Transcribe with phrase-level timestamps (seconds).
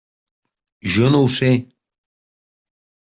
[0.95, 1.51] Jo no ho sé.